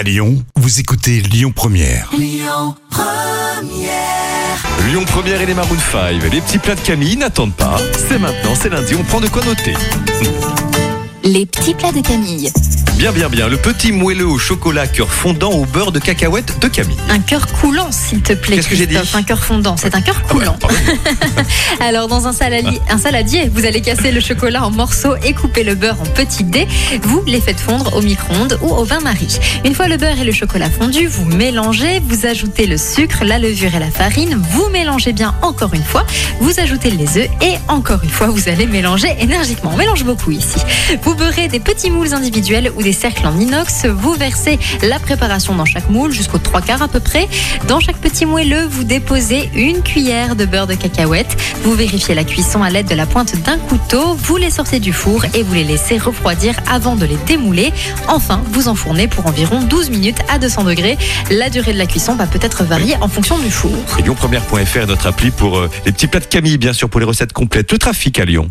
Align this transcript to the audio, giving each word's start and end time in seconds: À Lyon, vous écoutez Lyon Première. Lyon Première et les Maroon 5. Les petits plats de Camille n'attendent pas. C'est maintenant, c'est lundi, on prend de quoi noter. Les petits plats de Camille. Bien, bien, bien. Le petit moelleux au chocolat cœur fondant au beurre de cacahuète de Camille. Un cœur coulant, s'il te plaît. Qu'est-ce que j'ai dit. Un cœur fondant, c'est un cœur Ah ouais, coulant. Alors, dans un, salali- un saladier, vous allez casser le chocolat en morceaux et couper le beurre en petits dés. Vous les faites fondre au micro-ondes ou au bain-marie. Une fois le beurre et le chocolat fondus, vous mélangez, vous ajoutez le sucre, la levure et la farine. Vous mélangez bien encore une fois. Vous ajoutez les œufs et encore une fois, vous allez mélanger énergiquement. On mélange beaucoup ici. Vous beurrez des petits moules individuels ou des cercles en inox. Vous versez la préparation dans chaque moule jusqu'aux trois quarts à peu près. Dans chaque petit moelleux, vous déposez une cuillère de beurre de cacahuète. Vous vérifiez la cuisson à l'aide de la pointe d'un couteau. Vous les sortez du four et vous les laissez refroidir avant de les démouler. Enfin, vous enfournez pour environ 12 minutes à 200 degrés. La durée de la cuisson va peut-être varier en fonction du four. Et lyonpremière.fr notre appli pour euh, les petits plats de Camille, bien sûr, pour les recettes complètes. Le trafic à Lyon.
À 0.00 0.02
Lyon, 0.02 0.42
vous 0.56 0.80
écoutez 0.80 1.20
Lyon 1.20 1.52
Première. 1.54 2.08
Lyon 2.18 2.74
Première 5.04 5.42
et 5.42 5.44
les 5.44 5.52
Maroon 5.52 5.76
5. 5.92 6.22
Les 6.32 6.40
petits 6.40 6.56
plats 6.56 6.74
de 6.74 6.80
Camille 6.80 7.18
n'attendent 7.18 7.54
pas. 7.54 7.76
C'est 8.08 8.18
maintenant, 8.18 8.54
c'est 8.54 8.70
lundi, 8.70 8.94
on 8.98 9.04
prend 9.04 9.20
de 9.20 9.28
quoi 9.28 9.44
noter. 9.44 9.74
Les 11.22 11.44
petits 11.44 11.74
plats 11.74 11.92
de 11.92 12.00
Camille. 12.00 12.50
Bien, 13.00 13.12
bien, 13.12 13.30
bien. 13.30 13.48
Le 13.48 13.56
petit 13.56 13.92
moelleux 13.92 14.26
au 14.26 14.36
chocolat 14.38 14.86
cœur 14.86 15.10
fondant 15.10 15.52
au 15.52 15.64
beurre 15.64 15.90
de 15.90 15.98
cacahuète 15.98 16.58
de 16.60 16.68
Camille. 16.68 16.98
Un 17.08 17.18
cœur 17.20 17.46
coulant, 17.46 17.90
s'il 17.90 18.20
te 18.20 18.34
plaît. 18.34 18.56
Qu'est-ce 18.56 18.68
que 18.68 18.76
j'ai 18.76 18.86
dit. 18.86 18.94
Un 19.14 19.22
cœur 19.22 19.42
fondant, 19.42 19.78
c'est 19.78 19.94
un 19.94 20.02
cœur 20.02 20.16
Ah 20.28 20.34
ouais, 20.34 20.40
coulant. 20.40 20.58
Alors, 21.80 22.08
dans 22.08 22.26
un, 22.26 22.32
salali- 22.32 22.78
un 22.90 22.98
saladier, 22.98 23.50
vous 23.54 23.64
allez 23.64 23.80
casser 23.80 24.12
le 24.12 24.20
chocolat 24.20 24.62
en 24.66 24.70
morceaux 24.70 25.14
et 25.24 25.32
couper 25.32 25.64
le 25.64 25.76
beurre 25.76 25.96
en 25.98 26.04
petits 26.04 26.44
dés. 26.44 26.68
Vous 27.02 27.22
les 27.26 27.40
faites 27.40 27.58
fondre 27.58 27.96
au 27.96 28.02
micro-ondes 28.02 28.58
ou 28.60 28.68
au 28.68 28.84
bain-marie. 28.84 29.38
Une 29.64 29.74
fois 29.74 29.88
le 29.88 29.96
beurre 29.96 30.20
et 30.20 30.24
le 30.24 30.32
chocolat 30.32 30.68
fondus, 30.68 31.06
vous 31.06 31.24
mélangez, 31.24 32.02
vous 32.04 32.26
ajoutez 32.26 32.66
le 32.66 32.76
sucre, 32.76 33.24
la 33.24 33.38
levure 33.38 33.74
et 33.74 33.78
la 33.80 33.90
farine. 33.90 34.38
Vous 34.50 34.68
mélangez 34.68 35.14
bien 35.14 35.34
encore 35.40 35.72
une 35.72 35.82
fois. 35.84 36.04
Vous 36.40 36.60
ajoutez 36.60 36.90
les 36.90 37.16
œufs 37.16 37.28
et 37.40 37.54
encore 37.68 38.00
une 38.04 38.10
fois, 38.10 38.26
vous 38.26 38.50
allez 38.50 38.66
mélanger 38.66 39.08
énergiquement. 39.20 39.70
On 39.72 39.78
mélange 39.78 40.04
beaucoup 40.04 40.32
ici. 40.32 40.58
Vous 41.02 41.14
beurrez 41.14 41.48
des 41.48 41.60
petits 41.60 41.88
moules 41.90 42.12
individuels 42.12 42.70
ou 42.76 42.82
des 42.82 42.89
cercles 42.92 43.26
en 43.26 43.38
inox. 43.38 43.86
Vous 43.86 44.14
versez 44.14 44.58
la 44.82 44.98
préparation 44.98 45.54
dans 45.54 45.64
chaque 45.64 45.88
moule 45.90 46.12
jusqu'aux 46.12 46.38
trois 46.38 46.60
quarts 46.60 46.82
à 46.82 46.88
peu 46.88 47.00
près. 47.00 47.28
Dans 47.68 47.80
chaque 47.80 47.98
petit 47.98 48.26
moelleux, 48.26 48.66
vous 48.66 48.84
déposez 48.84 49.50
une 49.54 49.82
cuillère 49.82 50.36
de 50.36 50.44
beurre 50.44 50.66
de 50.66 50.74
cacahuète. 50.74 51.36
Vous 51.62 51.74
vérifiez 51.74 52.14
la 52.14 52.24
cuisson 52.24 52.62
à 52.62 52.70
l'aide 52.70 52.88
de 52.88 52.94
la 52.94 53.06
pointe 53.06 53.36
d'un 53.42 53.58
couteau. 53.58 54.14
Vous 54.14 54.36
les 54.36 54.50
sortez 54.50 54.80
du 54.80 54.92
four 54.92 55.24
et 55.34 55.42
vous 55.42 55.54
les 55.54 55.64
laissez 55.64 55.98
refroidir 55.98 56.54
avant 56.70 56.96
de 56.96 57.06
les 57.06 57.16
démouler. 57.26 57.72
Enfin, 58.08 58.42
vous 58.52 58.68
enfournez 58.68 59.08
pour 59.08 59.26
environ 59.26 59.60
12 59.62 59.90
minutes 59.90 60.18
à 60.28 60.38
200 60.38 60.64
degrés. 60.64 60.98
La 61.30 61.50
durée 61.50 61.72
de 61.72 61.78
la 61.78 61.86
cuisson 61.86 62.14
va 62.14 62.26
peut-être 62.26 62.64
varier 62.64 62.96
en 63.00 63.08
fonction 63.08 63.38
du 63.38 63.50
four. 63.50 63.72
Et 63.98 64.02
lyonpremière.fr 64.02 64.86
notre 64.86 65.06
appli 65.06 65.30
pour 65.30 65.58
euh, 65.58 65.70
les 65.86 65.92
petits 65.92 66.06
plats 66.06 66.20
de 66.20 66.26
Camille, 66.26 66.58
bien 66.58 66.72
sûr, 66.72 66.88
pour 66.88 67.00
les 67.00 67.06
recettes 67.06 67.32
complètes. 67.32 67.70
Le 67.72 67.78
trafic 67.78 68.18
à 68.18 68.24
Lyon. 68.24 68.50